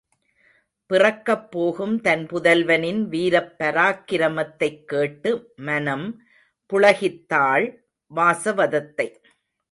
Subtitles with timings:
[0.89, 5.31] பிறக்கப் போகும் தன் புதல்வனின் வீரப் பராக்கிரமத்தைக் கேட்டு
[5.59, 6.07] மனம்
[6.69, 7.67] புளகித்தாள்
[8.11, 9.07] வாசவதத்தை!